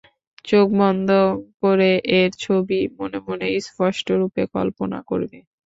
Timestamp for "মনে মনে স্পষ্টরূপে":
2.97-4.41